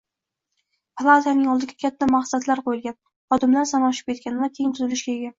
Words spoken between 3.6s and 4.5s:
soni oshib ketgan va